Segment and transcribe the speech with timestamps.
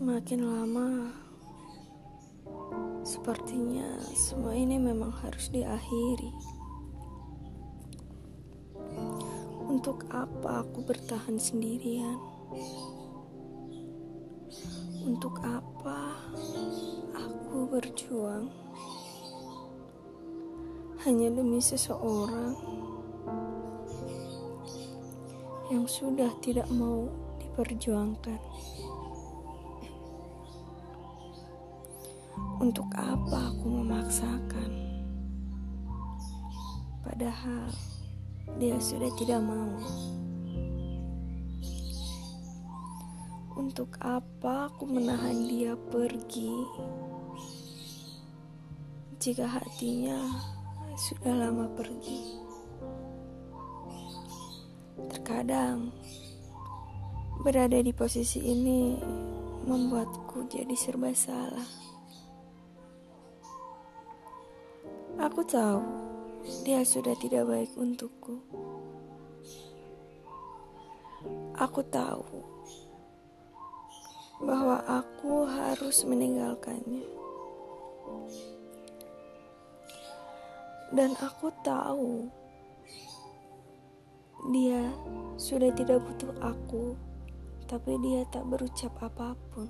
[0.00, 1.12] Semakin lama,
[3.04, 6.32] sepertinya semua ini memang harus diakhiri.
[9.68, 12.16] Untuk apa aku bertahan sendirian?
[15.04, 16.16] Untuk apa
[17.12, 18.48] aku berjuang
[21.04, 22.56] hanya demi seseorang
[25.68, 27.04] yang sudah tidak mau
[27.36, 28.40] diperjuangkan?
[32.60, 34.70] Untuk apa aku memaksakan?
[37.00, 37.72] Padahal
[38.60, 39.80] dia sudah tidak mau.
[43.56, 46.52] Untuk apa aku menahan dia pergi?
[49.16, 50.20] Jika hatinya
[51.00, 52.36] sudah lama pergi.
[55.08, 55.96] Terkadang
[57.40, 59.00] berada di posisi ini
[59.64, 61.99] membuatku jadi serba salah.
[65.20, 65.84] Aku tahu
[66.64, 68.40] dia sudah tidak baik untukku.
[71.60, 72.24] Aku tahu
[74.40, 77.04] bahwa aku harus meninggalkannya.
[80.88, 82.24] Dan aku tahu
[84.48, 84.88] dia
[85.36, 86.96] sudah tidak butuh aku,
[87.68, 89.68] tapi dia tak berucap apa pun.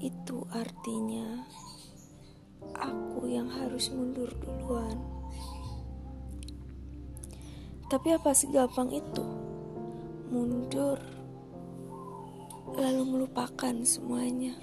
[0.00, 1.44] Itu artinya
[2.72, 4.96] aku yang harus mundur duluan.
[7.92, 9.26] Tapi apa segampang itu?
[10.32, 10.96] Mundur
[12.80, 14.56] lalu melupakan semuanya.